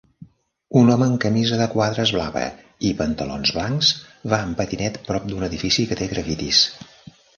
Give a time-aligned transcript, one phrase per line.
[0.79, 2.43] Un home amb camisa de quadres blava
[2.91, 3.91] i pantalons blancs
[4.35, 6.65] va en patinet prop d'un edifici que té grafitis